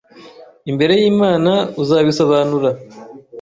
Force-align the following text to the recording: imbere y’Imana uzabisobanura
imbere 0.71 0.93
y’Imana 1.01 1.51
uzabisobanura 1.81 2.69